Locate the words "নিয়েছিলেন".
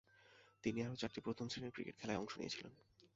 2.37-2.71